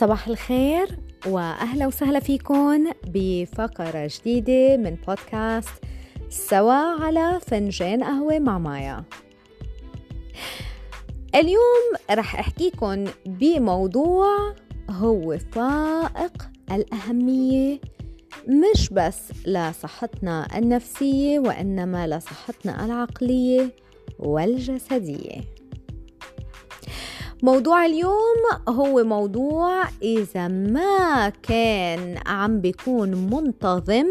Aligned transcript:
صباح 0.00 0.28
الخير 0.28 0.98
وأهلا 1.26 1.86
وسهلا 1.86 2.20
فيكم 2.20 2.90
بفقرة 3.06 4.10
جديدة 4.20 4.76
من 4.76 4.96
بودكاست 5.06 5.70
سوا 6.28 7.02
على 7.02 7.40
فنجان 7.46 8.04
قهوة 8.04 8.38
مع 8.38 8.58
مايا. 8.58 9.04
اليوم 11.34 11.94
رح 12.10 12.38
أحكيكم 12.38 13.04
بموضوع 13.26 14.54
هو 14.90 15.38
فائق 15.52 16.50
الأهمية 16.72 17.80
مش 18.48 18.88
بس 18.92 19.46
لصحتنا 19.46 20.58
النفسية 20.58 21.38
وإنما 21.38 22.06
لصحتنا 22.06 22.84
العقلية 22.84 23.70
والجسدية. 24.18 25.59
موضوع 27.42 27.86
اليوم 27.86 28.42
هو 28.68 29.04
موضوع 29.04 29.88
إذا 30.02 30.48
ما 30.48 31.28
كان 31.28 32.18
عم 32.26 32.60
بيكون 32.60 33.10
منتظم 33.10 34.08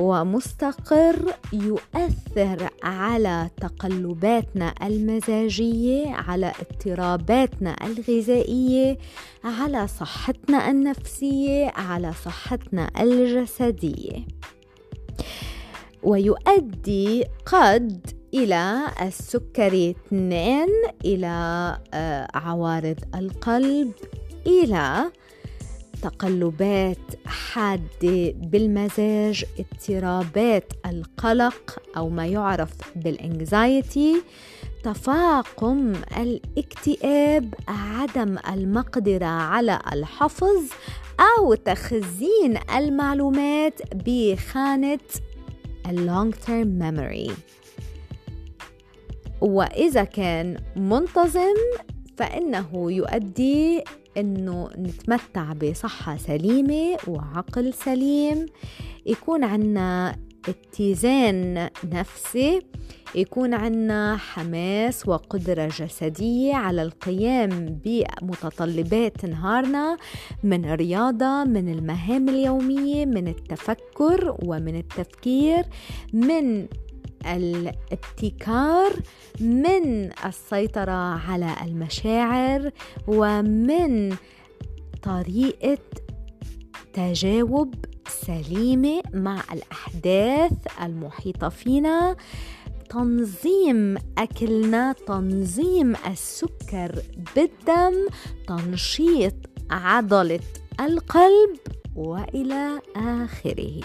ومستقر 0.00 1.34
يؤثر 1.52 2.68
على 2.82 3.50
تقلباتنا 3.60 4.74
المزاجية 4.82 6.14
على 6.14 6.52
اضطراباتنا 6.60 7.76
الغذائية 7.86 8.98
على 9.44 9.86
صحتنا 9.86 10.70
النفسية 10.70 11.72
على 11.76 12.12
صحتنا 12.24 12.90
الجسدية. 13.00 14.26
ويؤدي 16.02 17.24
قد 17.46 18.23
إلى 18.34 18.86
السكري 19.02 19.96
2 20.06 20.68
إلى 21.04 21.78
آه، 21.94 22.28
عوارض 22.34 22.96
القلب 23.14 23.92
إلى 24.46 25.10
تقلبات 26.02 27.26
حادة 27.26 28.34
بالمزاج 28.36 29.44
اضطرابات 29.58 30.72
القلق 30.86 31.78
أو 31.96 32.08
ما 32.08 32.26
يعرف 32.26 32.70
بال 32.96 33.24
anxiety 33.24 34.22
تفاقم 34.82 35.92
الاكتئاب 36.16 37.54
عدم 37.68 38.38
المقدرة 38.48 39.26
على 39.26 39.78
الحفظ 39.92 40.62
أو 41.20 41.54
تخزين 41.54 42.58
المعلومات 42.76 43.80
بخانة 43.94 44.98
ال 45.88 45.97
long 45.97 46.34
term 46.34 46.78
memory. 46.80 47.32
وإذا 49.44 50.04
كان 50.04 50.56
منتظم 50.76 51.54
فإنه 52.16 52.92
يؤدي 52.92 53.84
إنه 54.16 54.70
نتمتع 54.78 55.52
بصحة 55.52 56.16
سليمة 56.16 56.96
وعقل 57.08 57.74
سليم. 57.74 58.46
يكون 59.06 59.44
عنا 59.44 60.16
اتزان 60.48 61.68
نفسي 61.92 62.60
يكون 63.14 63.54
عنا 63.54 64.16
حماس 64.16 65.08
وقدرة 65.08 65.66
جسدية 65.66 66.54
على 66.54 66.82
القيام 66.82 67.80
بمتطلبات 67.84 69.24
نهارنا 69.24 69.96
من 70.42 70.72
رياضة 70.72 71.44
من 71.44 71.68
المهام 71.68 72.28
اليومية 72.28 73.06
من 73.06 73.28
التفكر 73.28 74.36
ومن 74.44 74.76
التفكير 74.76 75.64
من 76.12 76.66
الابتكار 77.26 78.92
من 79.40 80.10
السيطرة 80.26 81.18
على 81.28 81.56
المشاعر 81.64 82.70
ومن 83.06 84.16
طريقة 85.02 85.78
تجاوب 86.92 87.74
سليمة 88.08 89.02
مع 89.14 89.42
الأحداث 89.52 90.52
المحيطة 90.82 91.48
فينا. 91.48 92.16
تنظيم 92.90 93.96
أكلنا 94.18 94.92
تنظيم 94.92 95.96
السكر 96.06 97.02
بالدم 97.36 98.08
تنشيط 98.48 99.34
عضلة 99.70 100.40
القلب 100.80 101.58
وإلى 101.96 102.80
آخره. 102.96 103.80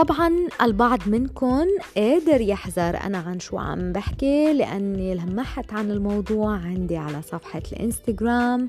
طبعا 0.00 0.48
البعض 0.62 1.08
منكم 1.08 1.66
قادر 1.96 2.40
يحذر 2.40 2.96
أنا 3.04 3.18
عن 3.18 3.40
شو 3.40 3.58
عم 3.58 3.92
بحكي 3.92 4.52
لأني 4.52 5.14
لمحت 5.14 5.72
عن 5.72 5.90
الموضوع 5.90 6.56
عندي 6.56 6.96
على 6.96 7.22
صفحة 7.22 7.62
الإنستغرام 7.72 8.68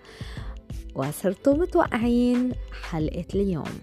وصرتوا 0.95 1.53
متوقعين 1.53 2.51
حلقة 2.89 3.25
اليوم. 3.35 3.79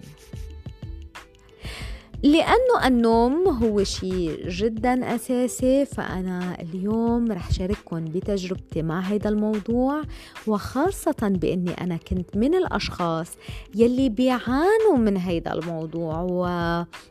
لأنه 2.23 2.87
النوم 2.87 3.47
هو 3.47 3.83
شيء 3.83 4.49
جدا 4.49 5.15
أساسي 5.15 5.85
فأنا 5.85 6.57
اليوم 6.61 7.31
رح 7.31 7.51
شارككم 7.89 8.05
بتجربتي 8.05 8.81
مع 8.81 8.99
هذا 8.99 9.29
الموضوع 9.29 10.01
وخاصة 10.47 11.15
بأني 11.21 11.71
أنا 11.81 11.97
كنت 11.97 12.37
من 12.37 12.55
الأشخاص 12.55 13.27
يلي 13.75 14.09
بيعانوا 14.09 14.97
من 14.97 15.17
هذا 15.17 15.53
الموضوع 15.53 16.21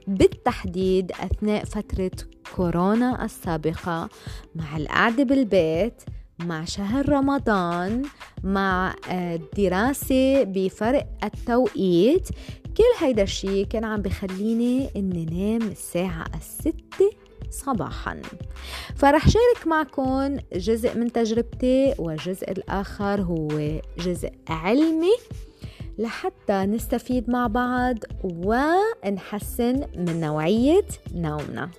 وبالتحديد 0.09 1.13
أثناء 1.13 1.65
فترة 1.65 2.11
كورونا 2.57 3.25
السابقة 3.25 4.09
مع 4.55 4.77
القعدة 4.77 5.25
بالبيت 5.25 6.03
مع 6.39 6.65
شهر 6.65 7.09
رمضان 7.09 8.03
مع 8.45 8.95
الدراسة 9.11 10.43
بفرق 10.43 11.07
التوقيت 11.25 12.29
كل 12.77 13.05
هيدا 13.07 13.23
الشي 13.23 13.65
كان 13.65 13.85
عم 13.85 14.03
بخليني 14.03 14.91
إني 14.97 15.25
نام 15.25 15.69
الساعة 15.69 16.25
الستة 16.35 17.11
صباحا. 17.51 18.23
فرح 18.97 19.29
شارك 19.29 19.67
معكم 19.67 20.37
جزء 20.53 20.99
من 20.99 21.13
تجربتي 21.13 21.95
والجزء 21.99 22.51
الآخر 22.51 23.21
هو 23.21 23.49
جزء 23.99 24.31
علمي 24.49 25.17
لحتى 25.99 26.67
نستفيد 26.67 27.31
مع 27.31 27.47
بعض 27.47 27.97
ونحسن 28.25 29.87
من 29.97 30.21
نوعية 30.21 30.87
نومنا. 31.15 31.71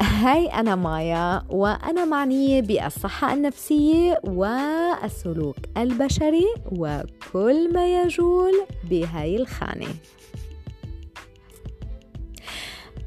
هاي 0.00 0.46
أنا 0.46 0.74
مايا 0.74 1.42
وأنا 1.50 2.04
معنية 2.04 2.60
بالصحة 2.60 3.32
النفسية 3.32 4.20
والسلوك 4.24 5.56
البشري 5.76 6.46
وكل 6.72 7.72
ما 7.72 8.02
يجول 8.02 8.66
بهاي 8.90 9.36
الخانة. 9.36 9.86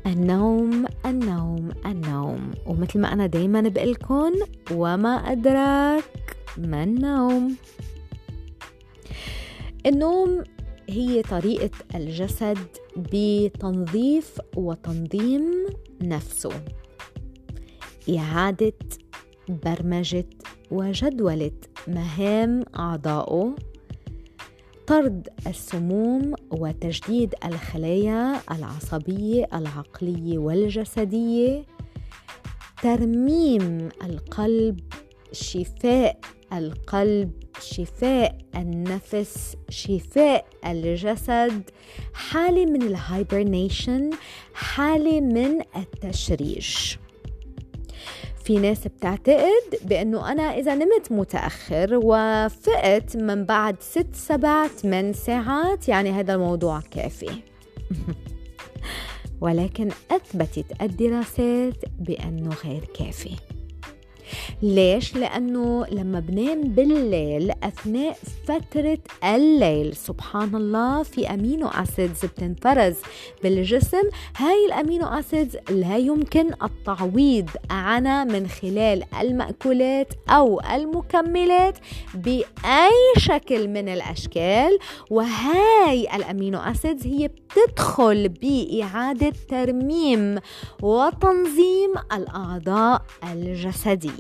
النوم 0.06 0.86
النوم 1.06 1.70
النوم. 1.86 2.52
ومثل 2.66 3.00
ما 3.00 3.14
أنا 3.14 3.26
دايما 3.26 3.62
بقلكن 3.62 4.34
وما 4.72 5.10
أدراك 5.10 6.38
ما 6.58 6.84
النوم. 6.84 7.56
النوم 9.86 10.44
هي 10.90 11.22
طريقة 11.22 11.72
الجسد 11.96 12.58
بتنظيف 12.98 14.40
وتنظيم 14.56 15.66
نفسه. 16.02 16.52
إعادة 18.18 18.74
برمجة 19.50 20.30
وجدولة 20.72 21.52
مهام 21.88 22.64
أعضائه 22.80 23.56
طرد 24.88 25.30
السموم 25.48 26.35
وتجديد 26.52 27.36
الخلايا 27.46 28.42
العصبية 28.52 29.48
العقلية 29.54 30.38
والجسدية. 30.38 31.66
ترميم 32.84 33.90
القلب 34.04 34.80
شفاء 35.32 36.20
القلب 36.54 37.32
شفاء 37.62 38.38
النفس 38.56 39.56
شفاء 39.70 40.46
الجسد. 40.66 41.64
حالة 42.14 42.66
من 42.66 42.82
ال 42.82 42.93
hibernation 42.93 44.10
حالة 44.54 45.22
من 45.22 45.62
التشريج. 45.76 47.00
في 48.46 48.60
ناس 48.60 48.88
بتعتقد 48.88 49.80
بأنه 49.86 50.32
أنا 50.32 50.44
إذا 50.44 50.76
نمت 50.76 51.12
متأخر 51.12 52.00
وفقت 52.04 53.18
من 53.18 53.46
بعد 53.46 53.76
ست 53.80 54.16
سبع 54.16 54.68
ثمان 54.68 55.14
ساعات 55.14 55.90
يعني 55.90 56.12
هذا 56.12 56.34
الموضوع 56.34 56.82
كافي. 56.92 57.32
ولكن 59.42 59.90
أثبتت 60.12 60.82
الدراسات 60.82 61.86
بأنه 62.00 62.50
غير 62.66 62.86
كافي. 63.00 63.36
ليش؟ 64.62 65.16
لأنه 65.16 65.86
لما 65.92 66.20
بنام 66.20 66.62
بالليل 66.62 67.52
أثناء 67.64 68.18
فترة 68.48 68.98
الليل 69.24 69.96
سبحان 69.96 70.56
الله 70.56 71.04
في 71.04 71.28
أمينو 71.34 71.68
أسيدز 71.68 72.26
بتنفرز 72.26 72.96
بالجسم. 73.44 74.04
هاي 74.38 74.66
الأمينو 74.66 75.06
أسيدز 75.06 75.58
لا 75.70 75.98
يمكن 75.98 76.54
التعويض 76.64 77.50
عنها 77.70 78.24
من 78.24 78.48
خلال 78.48 79.04
المأكولات 79.22 80.14
أو 80.30 80.62
المكملات 80.76 81.78
بأي 82.16 83.14
شكل 83.18 83.68
من 83.68 83.90
الأشكال. 83.90 84.80
وهاي 85.10 86.16
الأمينو 86.16 86.60
أسيدز 86.60 87.08
هي 87.08 87.28
بتدخل 87.28 88.30
بإعادة 88.30 89.34
ترميم 89.50 90.40
وتنظيم 90.82 91.94
الأعضاء 92.14 93.02
الجسدية. 93.34 94.15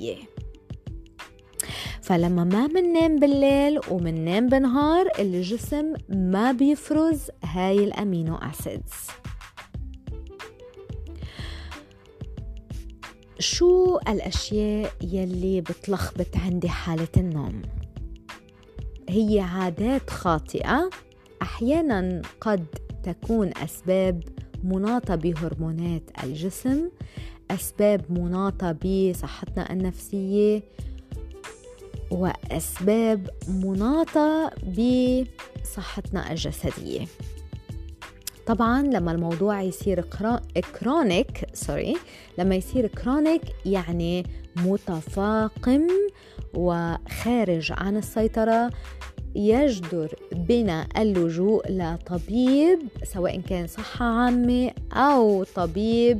فلما 2.01 2.43
ما 2.43 2.67
بننام 2.67 3.15
بالليل 3.15 3.79
ومننام 3.91 4.47
بالنهار 4.47 5.07
الجسم 5.19 5.93
ما 6.09 6.51
بيفرز 6.51 7.21
هاي 7.43 7.83
الأمينو 7.83 8.35
أسيدز 8.35 8.93
شو 13.39 13.97
الأشياء 13.97 14.91
يلي 15.01 15.61
بتلخبط 15.61 16.37
عندي 16.45 16.69
حالة 16.69 17.07
النوم؟ 17.17 17.61
هي 19.09 19.39
عادات 19.39 20.09
خاطئة. 20.09 20.89
أحيانا 21.41 22.21
قد 22.41 22.65
تكون 23.03 23.51
أسباب 23.57 24.23
مناطة 24.63 25.15
بهرمونات 25.15 26.03
الجسم 26.23 26.89
أسباب 27.51 28.01
مناطة 28.09 28.71
بصحتنا 28.71 29.73
النفسية 29.73 30.63
وأسباب 32.11 33.29
مناطة 33.47 34.51
بصحتنا 34.67 36.31
الجسدية. 36.31 37.05
طبعا 38.45 38.81
لما 38.81 39.11
الموضوع 39.11 39.61
يصير 39.61 40.05
chronic 40.79 41.45
sorry 41.53 41.97
لما 42.37 42.55
يصير 42.55 42.87
chronic 42.87 43.41
يعني 43.65 44.25
متفاقم 44.55 45.87
وخارج 46.53 47.71
عن 47.71 47.97
السيطرة 47.97 48.71
يجدر 49.35 50.15
بنا 50.31 50.87
اللجوء 50.97 51.71
لطبيب 51.71 52.79
سواء 53.03 53.41
كان 53.41 53.67
صحة 53.67 54.05
عامة 54.05 54.71
أو 54.93 55.43
طبيب 55.43 56.19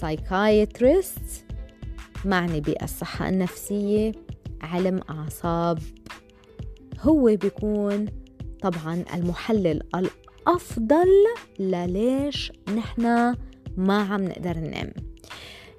سايكايترست 0.00 1.44
معني 2.24 2.60
بالصحة 2.60 3.28
النفسية 3.28 4.12
علم 4.62 5.00
أعصاب. 5.10 5.78
هو 7.00 7.24
بيكون 7.24 8.06
طبعا 8.62 9.04
المحلل 9.14 9.82
الأفضل 9.94 11.08
لليش 11.58 12.52
نحن 12.76 13.34
ما 13.76 13.98
عم 13.98 14.24
نقدر 14.24 14.58
ننام. 14.58 14.92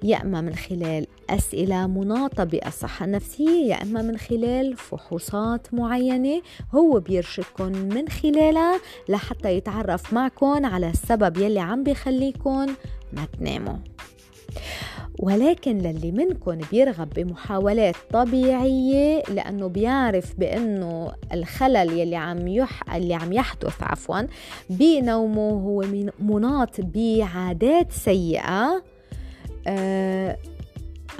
يا 0.02 0.22
إما 0.22 0.40
من 0.40 0.54
خلال 0.54 1.06
أسئلة 1.30 1.86
مناطة 1.86 2.44
بالصحة 2.44 3.04
النفسية 3.04 3.66
يا 3.66 3.82
إما 3.82 4.02
من 4.02 4.18
خلال 4.18 4.76
فحوصات 4.76 5.74
معينة. 5.74 6.42
هو 6.74 7.00
بيرشدكم 7.00 7.72
من 7.72 8.08
خلالها 8.08 8.80
لحتى 9.08 9.56
يتعرف 9.56 10.12
معكم 10.12 10.66
على 10.66 10.90
السبب 10.90 11.36
يلي 11.36 11.60
عم 11.60 11.82
بيخليكم 11.82 12.66
ما 13.12 13.24
تناموا 13.38 13.76
ولكن 15.18 15.78
للي 15.78 16.12
منكم 16.12 16.58
بيرغب 16.70 17.08
بمحاولات 17.16 17.94
طبيعية 18.12 19.22
لأنه 19.28 19.66
بيعرف 19.66 20.34
بأنه 20.38 21.12
الخلل 21.32 21.98
يلي 21.98 22.16
عم 22.16 22.48
يح 22.48 22.94
اللي 22.94 23.14
عم 23.14 23.32
يحدث 23.32 23.82
عفوا 23.82 24.20
بنومه 24.70 25.50
هو 25.50 25.84
مناط 26.20 26.80
بعادات 26.80 27.92
سيئة 27.92 28.82
آه، 29.66 30.36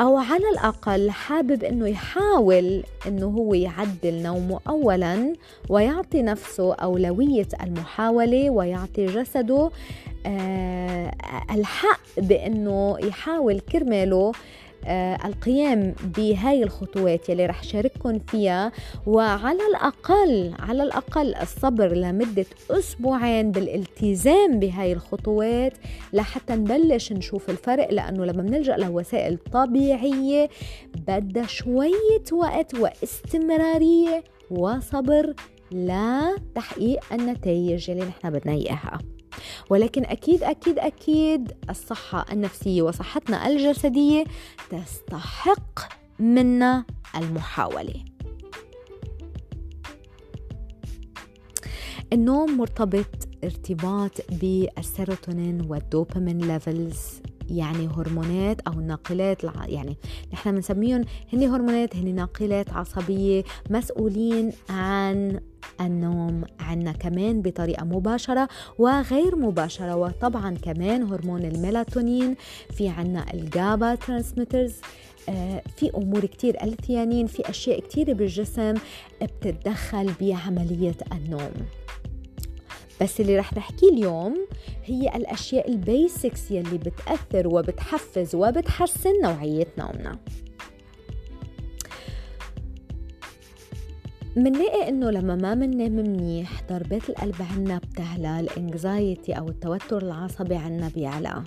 أو 0.01 0.17
على 0.17 0.49
الأقل 0.53 1.11
حابب 1.11 1.65
إنه 1.65 1.89
يحاول 1.89 2.83
إنه 3.07 3.27
هو 3.27 3.55
يعدل 3.55 4.23
نومه 4.23 4.61
أولا 4.69 5.33
ويعطي 5.69 6.23
نفسه 6.23 6.75
أولوية 6.75 7.49
المحاولة 7.63 8.51
ويعطي 8.51 9.07
جسده 9.07 9.71
آه، 10.27 11.13
الحق 11.51 12.01
بإنه 12.19 12.97
يحاول 13.01 13.61
كرماله 13.61 14.33
القيام 15.25 15.95
بهاي 16.17 16.63
الخطوات 16.63 17.29
يلي 17.29 17.47
رح 17.47 17.63
شارككم 17.63 18.19
فيها 18.19 18.73
وعلى 19.07 19.67
الأقل 19.71 20.55
على 20.59 20.83
الأقل 20.83 21.35
الصبر 21.35 21.95
لمدة 21.95 22.47
أسبوعين 22.71 23.51
بالالتزام 23.53 24.59
بهاي 24.59 24.93
الخطوات 24.93 25.73
لحتى 26.13 26.55
نبلش 26.55 27.13
نشوف 27.13 27.51
الفرق 27.51 27.91
لأنه 27.93 28.25
لما 28.25 28.43
بنلجأ 28.43 28.77
لوسائل 28.77 29.39
طبيعية 29.53 30.49
بدها 31.09 31.47
شوية 31.47 32.25
وقت 32.33 32.75
واستمرارية 32.75 34.25
وصبر 34.51 35.35
لتحقيق 35.73 37.01
النتائج 37.13 37.91
اللي 37.91 38.05
نحن 38.05 38.31
بدنا 38.31 38.53
إياها. 38.53 38.99
ولكن 39.71 40.05
أكيد 40.05 40.43
أكيد 40.43 40.79
أكيد 40.79 41.53
الصحة 41.71 42.27
النفسية 42.33 42.83
وصحتنا 42.83 43.47
الجسدية 43.47 44.25
تستحق 44.71 45.81
منا 46.19 46.85
المحاولة. 47.17 48.05
النوم 52.13 52.57
مرتبط 52.57 53.29
ارتباط 53.45 54.11
بالسيروتونين 54.31 55.67
والدوبامين 55.69 56.39
levels 56.39 57.23
يعني 57.51 57.89
هرمونات 57.89 58.61
أو 58.61 58.73
ناقلات 58.81 59.45
يعني 59.45 59.97
نحن 60.33 60.53
بنسميهم 60.53 61.05
هن 61.33 61.43
هرمونات 61.43 61.97
هن 61.97 62.15
ناقلات 62.15 62.73
عصبية 62.73 63.45
مسؤولين 63.71 64.53
عن 64.71 65.41
النوم 65.81 66.45
عنا 66.61 66.93
كمان 66.93 67.43
بطريقة 67.43 67.85
مباشرة 67.85 68.49
وغير 68.79 69.37
مباشرة 69.37 69.97
وطبعا 69.97 70.55
كمان 70.55 71.03
هرمون 71.03 71.45
الميلاتونين 71.45 72.37
في 72.71 72.89
عنا 72.89 73.25
ال 73.35 73.47
GABA 73.47 73.95
transmitters 73.95 74.75
آه، 75.29 75.63
في 75.77 75.91
أمور 75.97 76.27
كتير 76.27 76.65
الثيانين 76.65 77.27
في 77.27 77.51
أشياء 77.51 77.81
كتير 77.81 78.15
بالجسم 78.15 78.75
بتتدخل 79.23 80.13
بعملية 80.21 80.97
النوم. 81.13 81.53
بس 83.01 83.21
اللي 83.21 83.39
رح 83.39 83.55
نحكيه 83.55 83.89
اليوم 83.89 84.47
هي 84.85 85.17
الأشياء 85.17 85.71
ال 85.71 85.82
basics 85.82 86.51
يلي 86.51 86.79
بتأثر 86.79 87.49
وبتحفز 87.49 88.35
وبتحسن 88.35 89.13
نوعيه 89.23 89.67
نومنا 89.79 90.19
منلاقي 94.37 94.89
إنه 94.89 95.11
لما 95.11 95.37
ما 95.37 95.55
مننام 95.55 95.93
منيح 95.93 96.63
ضربات 96.71 97.09
القلب 97.11 97.35
عنا 97.57 97.79
بتعلى 97.79 98.41
ال 98.41 98.52
anxiety 98.52 99.33
أو 99.33 99.49
التوتر 99.49 100.03
العصبي 100.03 100.55
عنا 100.55 100.89
بيعلى. 100.95 101.43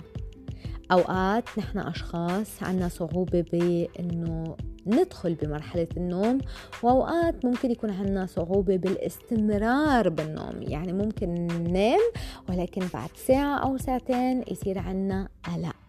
أوقات 0.92 1.44
نحن 1.58 1.78
أشخاص 1.78 2.62
عنا 2.62 2.88
صعوبة 2.88 3.44
بإنه 3.52 4.56
ندخل 4.86 5.34
بمرحلة 5.34 5.88
النوم 5.96 6.38
وأوقات 6.82 7.44
ممكن 7.44 7.70
يكون 7.70 7.90
عنا 7.90 8.26
صعوبة 8.26 8.76
بالاستمرار 8.76 10.08
بالنوم. 10.08 10.62
يعني 10.62 10.92
ممكن 10.92 11.34
ننام 11.34 12.00
ولكن 12.48 12.82
بعد 12.94 13.10
ساعة 13.14 13.58
أو 13.58 13.78
ساعتين 13.78 14.44
يصير 14.50 14.78
عنا 14.78 15.28
قلق. 15.44 15.81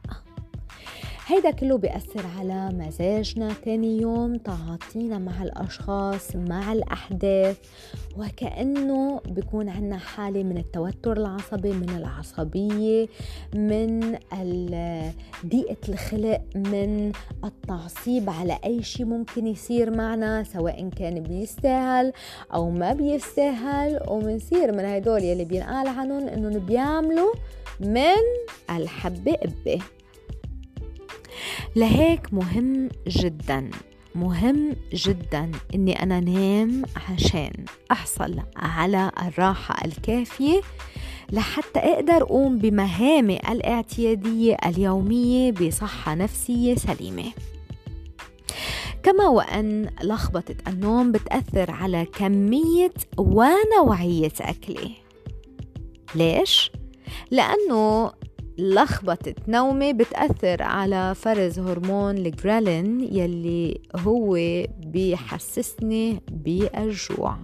هيدا 1.34 1.52
كله 1.52 1.78
بيأثر 1.78 2.26
على 2.40 2.70
مزاجنا 2.74 3.54
تاني 3.66 4.02
يوم 4.02 4.38
تعاطينا 4.38 5.18
مع 5.18 5.44
الأشخاص 5.44 6.36
مع 6.36 6.74
الأحداث 6.74 7.58
وكأنه 8.18 9.22
بيكون 9.26 9.70
عنا 9.70 9.98
حالة 9.98 10.44
من 10.44 10.58
التوتر 10.58 11.18
العصبي 11.18 11.72
من 11.72 11.90
العصبية 11.90 13.08
من 13.56 14.18
ضيقة 15.46 15.78
الخلق 15.90 16.42
من 16.56 17.12
التعصيب 17.44 18.30
على 18.30 18.60
أي 18.66 18.84
شيء 18.84 19.06
ممكن 19.06 19.48
يصير 19.48 19.98
معنا 19.98 20.44
سواء 20.44 20.90
كان 20.90 21.24
بيستاهل 21.24 22.14
أو 22.54 22.70
ما 22.70 22.94
بيستاهل. 22.94 24.00
ومنصير 24.08 24.72
من 24.72 24.86
هدول 24.86 25.24
يلي 25.24 25.46
بينقال 25.46 25.88
عنهم 25.88 26.28
إنهم 26.28 26.66
بيعملوا 26.66 27.34
من 27.80 28.24
الحبة 28.70 29.32
قبة 29.34 29.82
لهيك 31.76 32.34
مهم 32.34 32.90
جدا 33.08 33.70
مهم 34.16 34.76
جدا 34.94 35.52
إني 35.76 36.04
أنا 36.04 36.20
نام 36.20 36.82
عشان 37.10 37.52
أحصل 37.92 38.40
على 38.56 39.12
الراحة 39.28 39.86
الكافية 39.86 40.62
لحتى 41.32 41.80
أقدر 41.80 42.22
أقوم 42.22 42.58
بمهامي 42.58 43.38
الاعتيادية 43.38 44.58
اليومية 44.66 45.52
بصحة 45.52 46.16
نفسية 46.16 46.76
سليمة 46.76 47.32
كما 49.04 49.28
وأن 49.28 49.90
لخبطة 50.04 50.56
النوم 50.68 51.12
بتأثر 51.12 51.72
على 51.72 52.06
كمية 52.06 52.94
ونوعية 53.18 54.34
أكلي 54.42 54.92
ليش؟ 56.16 56.72
لأنه 57.32 58.12
لخبطة 58.58 59.34
نومي 59.48 59.94
بتأثر 59.94 60.64
على 60.64 61.16
فرز 61.16 61.60
هرمون 61.60 62.18
الجرالين 62.18 63.00
يلي 63.02 63.82
هو 63.96 64.38
بيحسسني 64.86 66.22
بالجوع. 66.32 67.38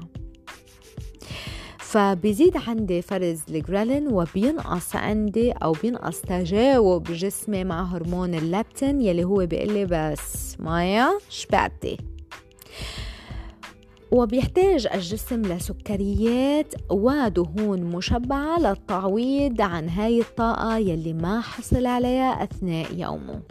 فبيزيد 1.79 2.57
عندي 2.67 3.01
فرز 3.01 3.41
الجرالين 3.49 4.07
وبينقص 4.07 4.95
عندي 4.95 5.51
أو 5.51 5.71
بينقص 5.71 6.21
تجاوب 6.21 7.03
جسمي 7.03 7.63
مع 7.63 7.83
هرمون 7.83 8.35
اللابتين 8.35 9.01
يلي 9.01 9.23
هو 9.23 9.45
بيقول 9.45 9.73
لي 9.73 9.85
بس 9.85 10.55
مايا 10.59 11.09
شبعتي. 11.29 11.97
وبيحتاج 14.11 14.87
الجسم 14.93 15.41
لسكريات 15.41 16.73
ودهون 16.91 17.81
مشبعة 17.83 18.59
للتعويض 18.59 19.61
عن 19.61 19.89
هاي 19.89 20.19
الطاقة 20.19 20.77
يلي 20.77 21.13
ما 21.13 21.41
حصل 21.41 21.85
عليها 21.85 22.43
أثناء 22.43 22.95
يومه. 22.95 23.41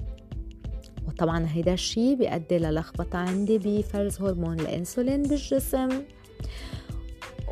وطبعا 1.09 1.47
هيدا 1.49 1.73
الشي 1.73 2.17
بيؤدي 2.17 2.59
للخبطة 2.59 3.19
عندي 3.19 3.59
بفرز 3.59 4.21
هرمون 4.21 4.61
الأنسولين 4.61 5.23
بالجسم 5.23 5.89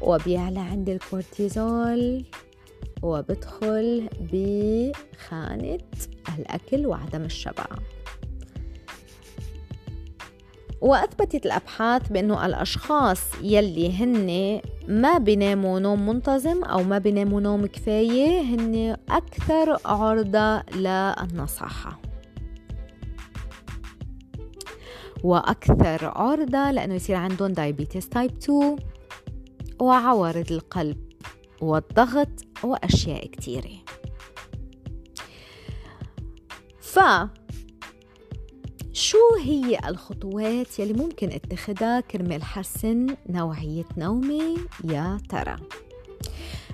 وبيعلى 0.02 0.60
عندي 0.60 0.92
الكورتيزول 0.92 2.24
وبدخل 3.02 4.08
بخانة 4.32 5.78
الأكل 6.38 6.86
وعدم 6.86 7.22
الشبع. 7.22 7.66
وأثبتت 10.86 11.46
الأبحاث 11.46 12.08
بأنه 12.08 12.46
الأشخاص 12.46 13.20
يلي 13.42 13.92
هن 13.92 14.60
ما 14.88 15.18
بيناموا 15.18 15.78
نوم 15.78 16.08
منتظم 16.08 16.64
أو 16.64 16.82
ما 16.82 16.98
بيناموا 16.98 17.40
نوم 17.40 17.66
كفاية 17.66 18.40
هن 18.40 18.96
أكثر 19.08 19.78
عرضة 19.84 20.62
للنصاحة. 20.62 22.00
وأكثر 25.24 26.04
عرضة 26.04 26.70
لأنه 26.70 26.94
يصير 26.94 27.16
عندهم 27.16 27.52
diabetes 27.52 28.08
type 28.08 28.30
2 28.36 28.76
وعوارض 29.80 30.52
القلب 30.52 30.96
والضغط 31.60 32.44
وأشياء 32.62 33.26
كتيرة. 33.26 33.84
ف 36.80 36.98
شو 38.96 39.18
هي 39.44 39.78
الخطوات 39.88 40.78
يلي 40.78 40.92
ممكن 40.92 41.32
اتخذها 41.32 42.00
كرمال 42.00 42.42
حسن 42.42 43.06
نوعية 43.28 43.84
نومي 43.96 44.56
يا 44.84 45.18
ترى؟ 45.28 45.56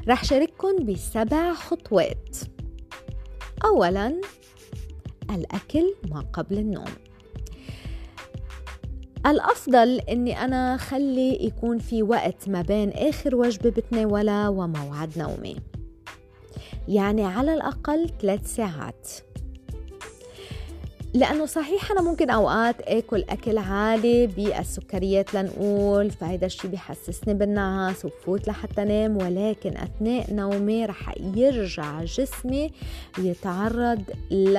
رح 0.09 0.25
شارككم 0.25 0.77
بسبع 0.87 1.55
خطوات. 1.55 2.37
أولا 3.65 4.21
الأكل 5.31 5.95
ما 6.11 6.21
قبل 6.33 6.59
النوم. 6.59 6.95
الأفضل 9.27 10.01
إني 10.01 10.45
أنا 10.45 10.77
خلي 10.77 11.47
يكون 11.47 11.79
في 11.79 12.03
وقت 12.03 12.49
ما 12.49 12.63
بين 12.63 12.91
آخر 12.91 13.37
وجبة 13.37 13.71
بتناولها 13.71 14.49
وموعد 14.49 15.19
نومي. 15.19 15.57
يعني 16.89 17.25
على 17.25 17.55
الأقل 17.55 18.11
ثلاث 18.21 18.55
ساعات. 18.55 19.09
لأنه 21.15 21.47
صحيح 21.47 21.91
أنا 21.91 22.03
ممكن 22.03 22.31
أوقات 22.31 22.81
آكل 22.81 23.25
أكل 23.29 23.59
عالي 23.59 24.27
بالسكريات 24.27 25.35
لنقول 25.35 26.11
فهيدا 26.11 26.47
الشي 26.47 26.69
بيحسسني 26.69 27.35
بالنعاس 27.35 28.05
وبفوت 28.05 28.49
لحتى 28.49 28.85
نام 28.85 29.17
ولكن 29.17 29.77
أثناء 29.77 30.35
نومي 30.35 30.87
رح 30.87 31.15
يرجع 31.35 32.05
جسمي 32.05 32.71
يتعرض 33.19 34.03
ل 34.31 34.59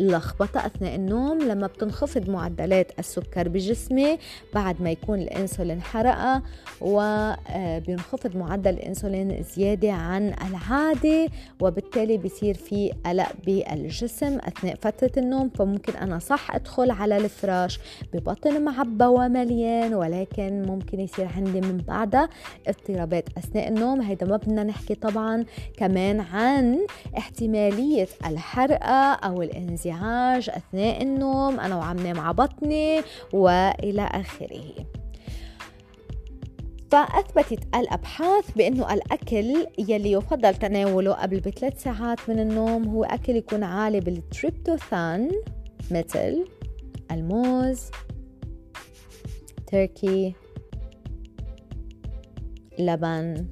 لخبطة 0.00 0.66
أثناء 0.66 0.94
النوم 0.94 1.38
لما 1.38 1.66
بتنخفض 1.66 2.30
معدلات 2.30 2.98
السكر 2.98 3.48
بجسمي 3.48 4.18
بعد 4.54 4.82
ما 4.82 4.90
يكون 4.90 5.18
الأنسولين 5.18 5.82
حرقة 5.82 6.42
وبينخفض 6.80 8.36
معدل 8.36 8.70
الأنسولين 8.70 9.42
زيادة 9.42 9.92
عن 9.92 10.34
العادة 10.48 11.28
وبالتالي 11.60 12.16
بيصير 12.16 12.54
في 12.54 12.92
قلق 13.06 13.28
بالجسم 13.46 14.38
أثناء 14.38 14.74
فترة 14.80 15.12
النوم. 15.16 15.48
فممكن 15.48 15.96
أنا 15.96 16.18
صح 16.18 16.54
أدخل 16.54 16.90
على 16.90 17.16
الفراش 17.16 17.80
ببطن 18.12 18.64
معبى 18.64 19.04
ومليان 19.04 19.94
ولكن 19.94 20.62
ممكن 20.62 21.00
يصير 21.00 21.28
عندي 21.36 21.60
من 21.60 21.76
بعدها 21.88 22.28
اضطرابات 22.66 23.24
أثناء 23.38 23.68
النوم. 23.68 24.00
هيدا 24.00 24.26
ما 24.26 24.36
بدنا 24.36 24.64
نحكي 24.64 24.94
طبعا 24.94 25.44
كمان 25.76 26.20
عن 26.20 26.78
احتمالية 27.18 28.08
الحرقة 28.26 29.12
أو 29.12 29.42
الانزلاق 29.42 29.81
انزعاج 29.86 30.50
أثناء 30.50 31.02
النوم 31.02 31.60
أنا 31.60 31.76
وعم 31.76 31.96
نام 31.96 32.20
على 32.20 32.34
بطني 32.34 33.02
وإلى 33.32 34.02
آخره. 34.02 34.86
فأثبتت 36.90 37.74
الأبحاث 37.74 38.50
بأنه 38.56 38.94
الأكل 38.94 39.66
يلي 39.78 40.12
يفضل 40.12 40.54
تناوله 40.54 41.12
قبل 41.12 41.40
بثلاث 41.40 41.82
ساعات 41.82 42.18
من 42.28 42.38
النوم 42.38 42.88
هو 42.88 43.04
أكل 43.04 43.36
يكون 43.36 43.64
عالي 43.64 44.00
بالتريبتوفان 44.00 45.30
مثل 45.90 46.44
الموز 47.10 47.90
تركي 49.66 50.34
لبن. 52.78 53.46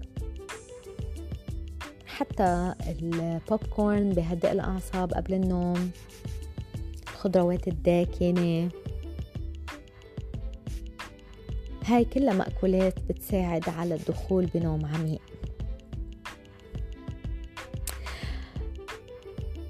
حتى 2.21 2.75
البوب 2.89 3.65
كورن 3.65 4.11
بهدئ 4.11 4.53
الأعصاب 4.53 5.13
قبل 5.13 5.35
النوم. 5.35 5.91
الخضروات 7.03 7.69
الداكنة 7.69 8.69
هاي 11.85 12.05
كلها 12.05 12.35
مأكولات 12.35 12.99
بتساعد 13.09 13.69
على 13.69 13.95
الدخول 13.95 14.47
بنوم 14.47 14.87
عميق. 14.87 15.21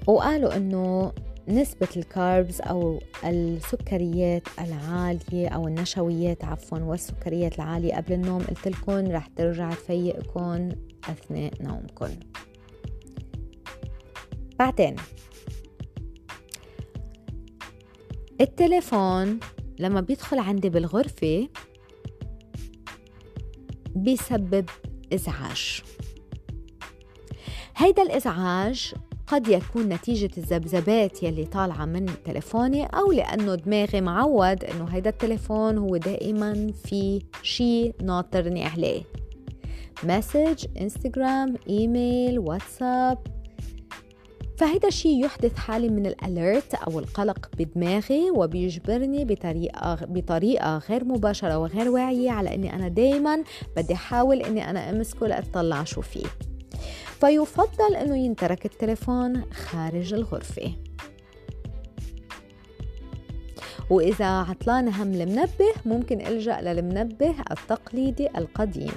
وقالوا 0.07 0.55
إنه 0.57 1.13
نسبة 1.47 1.87
الكاربز 1.97 2.61
أو 2.61 2.99
السكريات 3.25 4.43
العالية 4.59 5.47
أو 5.47 5.67
النشويات 5.67 6.45
عفوا 6.45 6.79
والسكريات 6.79 7.55
العالية 7.55 7.95
قبل 7.95 8.13
النوم 8.13 8.41
قلت 8.41 8.67
لكم 8.67 9.11
رح 9.11 9.27
ترجع 9.27 9.69
تفيقكم 9.69 10.69
أثناء 11.09 11.53
نومكم. 11.61 12.09
بعدين 14.59 14.95
التليفون 18.41 19.39
لما 19.79 20.01
بيدخل 20.01 20.39
عندي 20.39 20.69
بالغرفة 20.69 21.49
بيسبب 23.95 24.69
إزعاج. 25.13 25.81
هيدا 27.77 28.01
الإزعاج 28.03 28.93
قد 29.31 29.47
يكون 29.47 29.89
نتيجة 29.89 30.29
الذبذبات 30.37 31.23
يلي 31.23 31.45
طالعة 31.45 31.85
من 31.85 32.05
تليفوني 32.25 32.85
أو 32.85 33.11
لأنه 33.11 33.55
دماغي 33.55 34.01
معود 34.01 34.63
إنه 34.63 34.85
هيدا 34.85 35.09
التليفون 35.09 35.77
هو 35.77 35.97
دائما 35.97 36.71
في 36.85 37.21
شي 37.43 37.91
ناطرني 38.03 38.65
عليه. 38.65 39.03
مسج 40.03 40.65
انستغرام 40.81 41.55
إيميل 41.69 42.39
واتساب. 42.39 43.17
فهيدا 44.57 44.87
الشيء 44.87 45.25
يحدث 45.25 45.55
حالة 45.55 45.89
من 45.89 46.05
الأليرت 46.05 46.73
أو 46.75 46.99
القلق 46.99 47.49
بدماغي 47.57 48.31
وبيجبرني 48.31 49.25
بطريقة 49.25 49.95
بطريقة 49.95 50.77
غير 50.77 51.05
مباشرة 51.05 51.57
وغير 51.57 51.89
واعية 51.89 52.31
على 52.31 52.55
إني 52.55 52.75
أنا 52.75 52.87
دايما 52.87 53.43
بدي 53.77 53.93
أحاول 53.93 54.41
إني 54.41 54.69
أنا 54.69 54.89
أمسكه 54.89 55.27
لأطلع 55.27 55.83
شو 55.83 56.01
فيه. 56.01 56.50
فيفضل 57.21 57.95
إنه 57.95 58.17
ينترك 58.17 58.65
التليفون 58.65 59.43
خارج 59.53 60.13
الغرفة. 60.13 60.71
وإذا 63.89 64.25
عطلان 64.25 64.87
هم 64.87 65.13
المنبه 65.13 65.73
ممكن 65.85 66.21
ألجأ 66.21 66.61
للمنبه 66.61 67.35
التقليدي 67.51 68.27
القديم. 68.37 68.91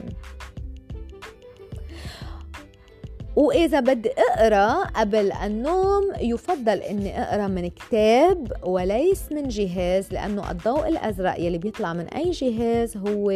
وإذا 3.36 3.80
بدي 3.80 4.10
أقرأ 4.10 4.84
قبل 4.84 5.32
النوم 5.32 6.12
يفضل 6.20 6.78
إني 6.78 7.22
أقرأ 7.22 7.46
من 7.46 7.68
كتاب 7.68 8.52
وليس 8.62 9.32
من 9.32 9.48
جهاز 9.48 10.12
لأنه 10.12 10.50
الضوء 10.50 10.88
الأزرق 10.88 11.40
يلي 11.40 11.58
بيطلع 11.58 11.92
من 11.92 12.08
أي 12.08 12.30
جهاز 12.30 12.96
هو 12.96 13.32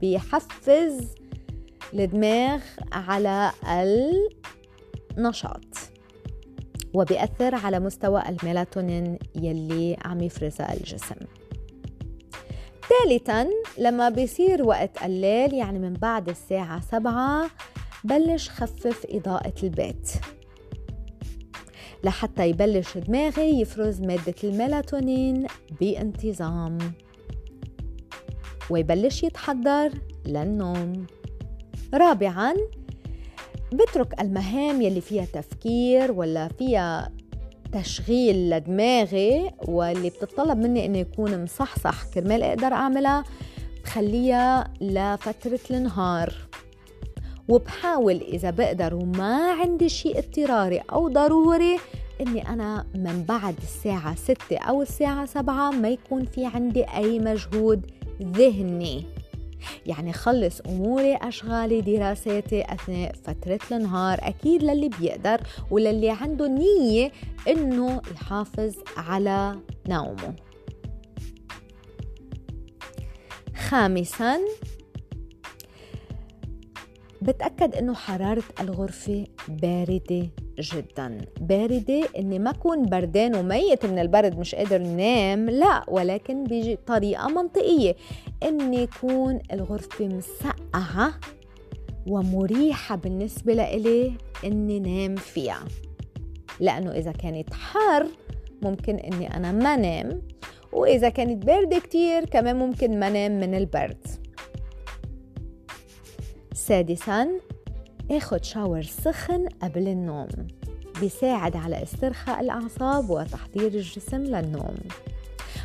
بيحفز 0.00 1.14
الدماغ 1.94 2.60
على 2.92 3.52
النشاط 5.16 5.64
وبيأثر 6.94 7.54
على 7.54 7.80
مستوى 7.80 8.22
الميلاتونين 8.28 9.18
يلي 9.34 9.96
عم 10.04 10.20
يفرزها 10.20 10.74
الجسم. 10.74 11.16
ثالثا 12.88 13.48
لما 13.78 14.08
بيصير 14.08 14.62
وقت 14.62 15.02
الليل 15.04 15.54
يعني 15.54 15.78
من 15.78 15.92
بعد 15.92 16.28
الساعة 16.28 16.80
سبعة 16.80 17.50
بلش 18.04 18.50
خفف 18.50 19.06
إضاءة 19.10 19.54
البيت. 19.62 20.10
لحتى 22.04 22.48
يبلش 22.48 22.98
دماغي 22.98 23.60
يفرز 23.60 24.00
مادة 24.00 24.34
الميلاتونين 24.44 25.46
بانتظام 25.80 26.78
ويبلش 28.70 29.22
يتحضر 29.22 29.90
للنوم. 30.26 31.06
رابعا 31.94 32.54
بترك 33.72 34.20
المهام 34.20 34.82
يلي 34.82 35.00
فيها 35.00 35.24
تفكير 35.24 36.12
ولا 36.12 36.48
فيها 36.48 37.12
تشغيل 37.72 38.50
لدماغي 38.50 39.50
واللي 39.68 40.10
بتطلب 40.10 40.58
مني 40.58 40.86
انه 40.86 40.98
يكون 40.98 41.42
مصحصح 41.42 42.04
كرمال 42.14 42.42
أقدر 42.42 42.72
أعملها 42.72 43.24
بخليها 43.84 44.72
لفترة 44.80 45.60
النهار. 45.70 46.34
وبحاول 47.48 48.14
إذا 48.14 48.50
بقدر 48.50 48.94
وما 48.94 49.52
عندي 49.52 49.88
شيء 49.88 50.18
اضطراري 50.18 50.82
أو 50.92 51.08
ضروري 51.08 51.78
إني 52.20 52.48
أنا 52.48 52.86
من 52.94 53.24
بعد 53.28 53.54
الساعة 53.62 54.14
ستة 54.14 54.58
أو 54.58 54.82
الساعة 54.82 55.26
سبعة 55.26 55.70
ما 55.70 55.88
يكون 55.88 56.24
في 56.24 56.46
عندي 56.46 56.84
أي 56.84 57.18
مجهود 57.18 57.86
ذهني. 58.22 59.04
يعني 59.86 60.12
خلص 60.12 60.60
أموري 60.60 61.16
أشغالي 61.16 61.80
دراساتي 61.80 62.64
أثناء 62.72 63.12
فترة 63.12 63.60
النهار. 63.72 64.18
أكيد 64.22 64.62
للي 64.62 64.88
بيقدر 64.88 65.40
وللي 65.70 66.10
عنده 66.10 66.48
نية 66.48 67.12
إنه 67.48 68.02
يحافظ 68.12 68.74
على 68.96 69.58
نومه. 69.88 70.36
خامسا 73.56 74.38
بتأكد 77.22 77.74
إنه 77.74 77.94
حرارة 77.94 78.44
الغرفة 78.60 79.26
باردة. 79.48 80.30
جدا. 80.60 81.18
باردة 81.40 82.08
إني 82.18 82.38
ما 82.38 82.50
أكون 82.50 82.82
بردان 82.82 83.36
وميت 83.36 83.86
من 83.86 83.98
البرد 83.98 84.38
مش 84.38 84.54
قادر 84.54 84.78
نام 84.78 85.50
لا 85.50 85.84
ولكن 85.88 86.44
بطريقة 86.50 87.28
منطقية. 87.28 87.96
إني 88.42 88.82
يكون 88.82 89.40
الغرفة 89.52 90.06
مسقعة 90.06 91.12
ومريحة 92.06 92.96
بالنسبة 92.96 93.54
لإلي 93.54 94.12
إني 94.44 94.80
نام 94.80 95.16
فيها. 95.16 95.64
لأنه 96.60 96.90
إذا 96.90 97.12
كانت 97.12 97.54
حر 97.54 98.06
ممكن 98.62 98.96
إني 98.96 99.36
أنا 99.36 99.52
ما 99.52 99.76
نام 99.76 100.22
وإذا 100.72 101.08
كانت 101.08 101.46
باردة 101.46 101.78
كتير 101.78 102.24
كمان 102.24 102.56
ممكن 102.56 103.00
ما 103.00 103.10
نام 103.10 103.40
من 103.40 103.54
البرد. 103.54 104.06
سادسا 106.54 107.28
اخد 108.10 108.44
shower 108.44 108.82
سخن 108.82 109.48
قبل 109.62 109.88
النوم 109.88 110.28
بيساعد 111.00 111.56
على 111.56 111.82
استرخاء 111.82 112.40
الأعصاب 112.40 113.10
وتحضير 113.10 113.66
الجسم 113.66 114.22
للنوم. 114.22 114.76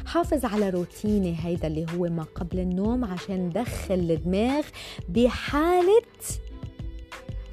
حافظ 0.06 0.46
على 0.46 0.70
روتيني 0.70 1.36
هيدا 1.40 1.68
اللي 1.68 1.86
هو 1.96 2.10
ما 2.10 2.24
قبل 2.36 2.60
النوم 2.60 3.06
عشان 3.06 3.50
دخل 3.50 3.94
الدماغ 3.94 4.64
بحالة 5.10 6.02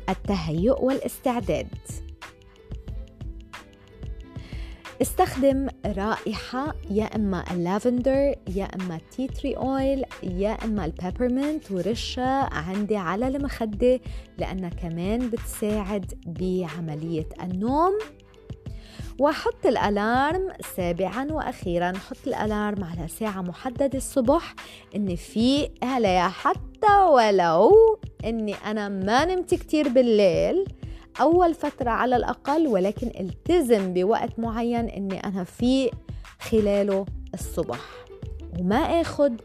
التهيؤ 0.09 0.85
والاستعداد. 0.85 1.69
استخدم 5.03 5.69
رائحة 5.87 6.75
يا 6.91 7.05
إما 7.05 7.45
اللافندر 7.53 8.35
يا 8.57 8.65
إما 8.65 9.01
tea 9.17 9.27
tree 9.27 9.57
oil 9.57 10.05
يا 10.23 10.51
إما 10.65 10.85
ال 10.85 10.93
peppermint 10.93 11.71
ورشة 11.71 12.55
عندي 12.55 12.97
على 12.97 13.29
المخدة 13.29 14.01
لأنها 14.39 14.69
كمان 14.71 15.31
بتساعد 15.31 16.15
بعملية 16.27 17.29
النوم. 17.43 17.99
وحط 19.21 19.67
الألارم 19.67 20.49
سابعا 20.77 21.27
وأخيرا. 21.31 21.93
حط 21.93 22.27
الألارم 22.27 22.85
على 22.85 23.09
ساعة 23.09 23.43
محددة 23.43 23.91
الصبح 23.95 24.55
إني 24.97 25.17
في 25.17 25.69
عليها 25.83 26.29
حتى 26.29 26.99
ولو 27.13 27.73
إني 28.25 28.55
أنا 28.55 28.89
ما 28.89 29.25
نمت 29.25 29.55
كتير 29.55 29.89
بالليل. 29.89 30.65
أول 31.21 31.55
فترة 31.55 31.91
على 31.91 32.17
الأقل 32.17 32.67
ولكن 32.67 33.11
التزم 33.21 33.95
بوقت 33.95 34.39
معين 34.39 34.89
إني 34.89 35.25
أنا 35.25 35.45
في 35.45 35.91
خلاله 36.41 37.07
الصبح. 37.35 37.81
وما 38.59 38.77
آخد 38.77 39.41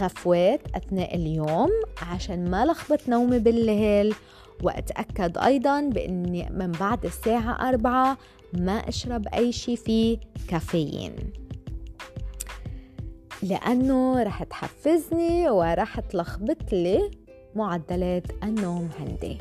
غفوات 0.00 0.60
أثناء 0.74 1.14
اليوم 1.16 1.68
عشان 2.02 2.50
ما 2.50 2.64
لخبط 2.64 3.08
نومي 3.08 3.38
بالليل. 3.38 4.14
وأتأكد 4.62 5.38
أيضا 5.38 5.80
بإني 5.80 6.48
من 6.50 6.72
بعد 6.72 7.04
الساعة 7.04 7.68
أربعة 7.68 8.18
ما 8.52 8.72
أشرب 8.72 9.28
أي 9.34 9.52
شيء 9.52 9.76
فيه 9.76 10.18
كافيين. 10.48 11.14
لأنه 13.42 14.22
رح 14.22 14.42
تحفزني 14.42 15.50
ورح 15.50 16.00
تلخبط 16.00 16.72
لي 16.72 17.10
معدلات 17.54 18.26
النوم 18.42 18.90
عندي. 19.00 19.38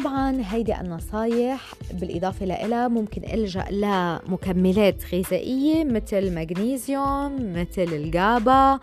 طبعا 0.00 0.42
هيدي 0.44 0.80
النصايح 0.80 1.74
بالإضافة 1.92 2.46
لإلها 2.46 2.88
ممكن 2.88 3.24
ألجأ 3.24 3.64
لمكملات 3.70 5.14
غذائية 5.14 5.84
مثل 5.84 6.34
مغنيسيوم 6.34 7.52
مثل 7.52 7.82
الجابا 7.82 8.80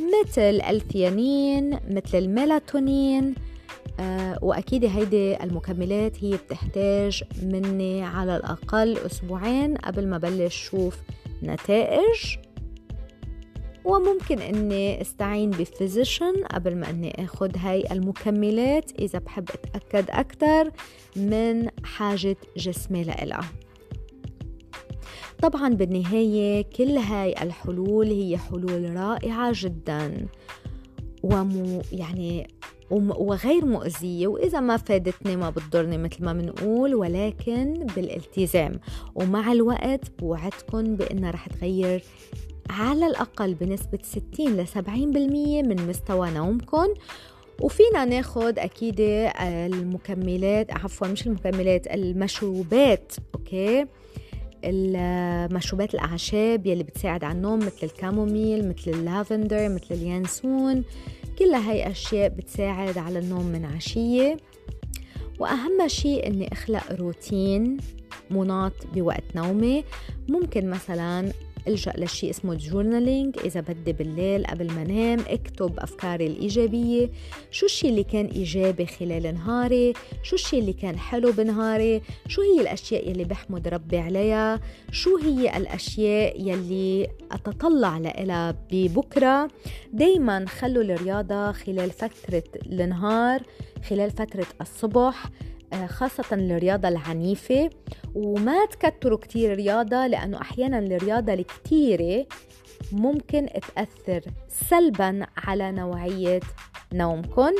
مثل 0.00 0.60
الثيانين 0.70 1.70
مثل 1.90 2.18
الميلاتونين. 2.18 3.34
أه 4.00 4.38
وأكيد 4.42 4.84
هيدي 4.84 5.42
المكملات 5.42 6.24
هي 6.24 6.36
بتحتاج 6.36 7.24
مني 7.42 8.04
على 8.04 8.36
الأقل 8.36 8.98
أسبوعين 8.98 9.76
قبل 9.76 10.08
ما 10.08 10.18
بلش 10.18 10.56
شوف 10.56 10.96
نتائج. 11.42 12.36
وممكن 13.84 14.38
إني 14.38 15.00
استعين 15.00 15.50
بفيزيشن 15.50 16.44
قبل 16.50 16.76
ما 16.76 16.90
إني 16.90 17.24
اخذ 17.24 17.56
هاي 17.56 17.84
المكملات 17.92 18.92
إذا 18.98 19.18
بحب 19.18 19.48
أتأكد 19.50 20.10
أكثر 20.10 20.70
من 21.16 21.68
حاجة 21.84 22.36
جسمي 22.56 23.04
لإلها. 23.04 23.44
طبعا 25.42 25.68
بالنهاية 25.68 26.62
كل 26.62 26.96
هاي 26.96 27.32
الحلول 27.42 28.06
هي 28.06 28.38
حلول 28.38 28.96
رائعة 28.96 29.52
جدا 29.54 30.26
ومو 31.22 31.82
يعني 31.92 32.48
وغير 32.90 33.64
مؤذية 33.64 34.26
وإذا 34.26 34.60
ما 34.60 34.76
فادتني 34.76 35.36
ما 35.36 35.50
بتضرني 35.50 35.98
مثل 35.98 36.24
ما 36.24 36.32
بنقول 36.32 36.94
ولكن 36.94 37.86
بالالتزام. 37.96 38.80
ومع 39.14 39.52
الوقت 39.52 40.18
بوعدكم 40.18 40.96
بأنها 40.96 41.30
رح 41.30 41.46
تغير 41.46 42.04
على 42.72 43.06
الأقل 43.06 43.54
بنسبة 43.54 43.98
60 44.02 44.22
ل 44.56 44.66
70% 44.66 44.76
من 45.68 45.88
مستوى 45.88 46.30
نومكم 46.30 46.86
وفينا 47.60 48.04
ناخد 48.04 48.58
أكيد 48.58 48.96
المكملات 49.40 50.72
عفوا 50.72 51.08
مش 51.08 51.26
المكملات 51.26 51.86
المشروبات 51.86 53.12
أوكي؟ 53.34 53.86
المشروبات 54.64 55.94
الأعشاب 55.94 56.66
يلي 56.66 56.82
بتساعد 56.82 57.24
على 57.24 57.36
النوم 57.36 57.58
مثل 57.58 57.78
ال 57.82 57.91
chamomile 57.91 58.68
مثل 58.68 58.90
اللافندر 58.90 59.68
مثل 59.68 59.86
اليانسون. 59.90 60.84
كلها 61.38 61.70
هاي 61.70 61.90
أشياء 61.90 62.28
بتساعد 62.28 62.98
على 62.98 63.18
النوم 63.18 63.46
من 63.46 63.64
عشية. 63.64 64.36
وأهم 65.38 65.88
شيء 65.88 66.26
أني 66.26 66.52
أخلق 66.52 66.92
روتين 66.92 67.76
مناط 68.30 68.72
بوقت 68.94 69.24
نومي. 69.36 69.84
ممكن 70.28 70.70
مثلا 70.70 71.32
الجأ 71.68 71.92
لشيء 71.96 72.30
اسمه 72.30 72.54
journaling 72.54 73.38
إذا 73.44 73.60
بدي 73.60 73.92
بالليل 73.92 74.46
قبل 74.46 74.72
ما 74.72 74.82
انام 74.82 75.18
اكتب 75.28 75.78
أفكاري 75.78 76.26
الإيجابية. 76.26 77.10
شو 77.50 77.66
الشيء 77.66 77.90
اللي 77.90 78.04
كان 78.04 78.26
إيجابي 78.26 78.86
خلال 78.86 79.34
نهاري؟ 79.34 79.92
شو 80.22 80.36
الشيء 80.36 80.60
اللي 80.60 80.72
كان 80.72 80.98
حلو 80.98 81.32
بنهاري؟ 81.32 82.02
شو 82.28 82.42
هي 82.42 82.60
الأشياء 82.60 83.10
يلي 83.10 83.24
بحمد 83.24 83.68
ربي 83.68 83.98
عليها؟ 83.98 84.60
شو 84.92 85.16
هي 85.16 85.56
الأشياء 85.56 86.40
يلي 86.40 87.08
أتطلع 87.32 87.98
لها 87.98 88.54
ببكرة؟ 88.72 89.50
دايما 89.92 90.46
خلوا 90.46 90.82
الرياضة 90.82 91.52
خلال 91.52 91.90
فترة 91.90 92.44
النهار 92.66 93.42
خلال 93.88 94.10
فترة 94.10 94.46
الصبح. 94.60 95.30
خاصة 95.86 96.24
الرياضة 96.32 96.88
العنيفة 96.88 97.70
وما 98.14 98.66
تكتروا 98.66 99.18
كتير 99.18 99.56
رياضة 99.56 100.06
لأنه 100.06 100.40
أحيانا 100.40 100.78
الرياضة 100.78 101.32
الكتيرة 101.32 102.26
ممكن 102.92 103.48
تأثر 103.76 104.20
سلبا 104.48 105.26
على 105.36 105.72
نوعية 105.72 106.40
نومكم 106.92 107.50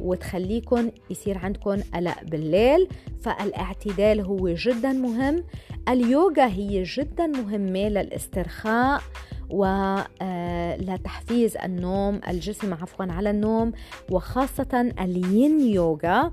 وتخليكم 0.00 0.90
يصير 1.10 1.38
عندكم 1.38 1.76
قلق 1.94 2.24
بالليل. 2.24 2.88
فالاعتدال 3.20 4.20
هو 4.20 4.48
جدا 4.48 4.92
مهم. 4.92 5.44
اليوغا 5.88 6.46
هي 6.46 6.82
جدا 6.82 7.26
مهمة 7.26 7.88
للاسترخاء 7.88 9.02
ولتحفيز 9.50 11.56
آه، 11.56 11.66
النوم 11.66 12.20
الجسم 12.28 12.74
عفوا 12.74 13.06
على 13.12 13.30
النوم 13.30 13.72
وخاصة 14.10 14.92
الين 15.00 15.60
يوغا. 15.60 16.32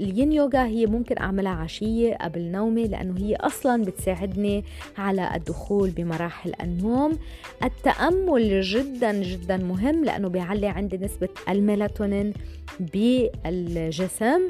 الين 0.00 0.32
يوغا 0.32 0.66
هي 0.66 0.86
ممكن 0.86 1.18
أعملها 1.18 1.52
عشية 1.52 2.14
قبل 2.14 2.40
نومي 2.42 2.88
لأنه 2.88 3.18
هي 3.18 3.36
أصلا 3.36 3.84
بتساعدني 3.84 4.64
على 4.98 5.30
الدخول 5.34 5.90
بمراحل 5.90 6.52
النوم. 6.62 7.18
التأمل 7.64 8.60
جدا 8.60 9.12
جدا 9.12 9.56
مهم 9.56 10.04
لأنه 10.04 10.28
بيعلي 10.28 10.66
عندي 10.66 10.98
نسبة 10.98 11.28
الميلاتونين 11.48 12.32
بالجسم. 12.80 14.48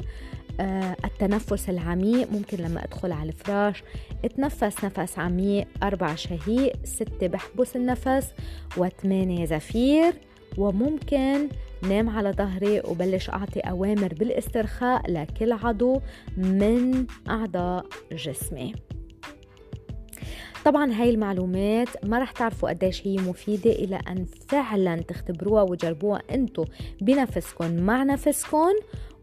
آه 0.59 0.95
التنفس 1.05 1.69
العميق 1.69 2.31
ممكن 2.31 2.57
لما 2.57 2.83
أدخل 2.83 3.11
على 3.11 3.29
الفراش 3.29 3.83
أتنفس 4.25 4.85
نفس 4.85 5.19
عميق 5.19 5.67
أربع 5.83 6.15
شهيق 6.15 6.73
ستة 6.83 7.27
بحبس 7.27 7.75
النفس 7.75 8.27
وثمانية 8.77 9.45
زفير 9.45 10.13
وممكن 10.57 11.47
نام 11.83 12.09
على 12.09 12.31
ظهري 12.31 12.79
وبلش 12.79 13.29
أعطي 13.29 13.59
أوامر 13.59 14.13
بالاسترخاء 14.13 15.11
لكل 15.11 15.51
عضو 15.51 16.01
من 16.37 17.05
أعضاء 17.29 17.85
جسمي. 18.11 18.73
طبعا 20.65 20.93
هاي 20.93 21.09
المعلومات 21.09 22.05
ما 22.05 22.19
رح 22.19 22.31
تعرفوا 22.31 22.69
قديش 22.69 23.07
هي 23.07 23.17
مفيدة 23.17 23.71
إلى 23.71 23.99
أن 24.07 24.25
فعلا 24.47 25.01
تختبروها 25.01 25.61
وجربوها 25.61 26.21
أنتو 26.31 26.65
بنفسكم 27.01 27.75
مع 27.75 28.03
نفسكم 28.03 28.73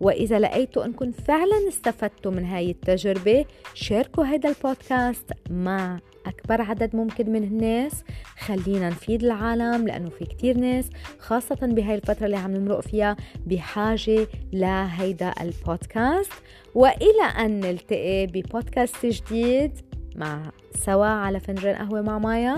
وإذا 0.01 0.39
لقيتوا 0.39 0.85
أنكم 0.85 1.13
فعلا 1.13 1.69
استفدتوا 1.69 2.33
من 2.33 2.45
هاي 2.45 2.71
التجربة 2.71 3.45
شاركوا 3.75 4.25
هذا 4.25 4.49
البودكاست 4.49 5.33
مع 5.51 5.99
أكبر 6.27 6.63
عدد 6.63 6.97
ممكن 6.97 7.33
من 7.33 7.45
الناس. 7.45 8.05
خلينا 8.39 8.89
نفيد 8.89 9.25
العالم 9.25 9.87
لأنه 9.87 10.11
في 10.11 10.25
كتير 10.25 10.59
ناس 10.59 10.91
خاصة 11.19 11.59
بهاي 11.63 11.95
الفترة 11.95 12.27
اللي 12.27 12.37
عم 12.37 12.51
نمرق 12.51 12.81
فيها 12.81 13.17
بحاجة 13.47 14.27
لهيدا 14.53 15.35
البودكاست. 15.41 16.33
وإلى 16.75 17.23
أن 17.39 17.61
نلتقي 17.61 18.27
ببودكاست 18.27 19.07
جديد 19.07 19.73
مع 20.17 20.51
سوا 20.75 21.07
على 21.07 21.41
فنجان 21.41 21.75
قهوة 21.75 22.03
مع 22.03 22.19
مايا. 22.19 22.57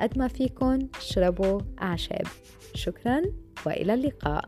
قد 0.00 0.18
ما 0.18 0.28
فيكن 0.28 0.88
اشربوا 0.96 1.60
أعشاب. 1.82 2.26
شكرا 2.74 3.22
وإلى 3.66 3.94
اللقاء. 3.94 4.44